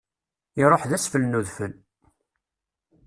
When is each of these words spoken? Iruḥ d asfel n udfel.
Iruḥ 0.61 0.83
d 0.89 0.91
asfel 0.97 1.23
n 1.25 1.37
udfel. 1.39 1.73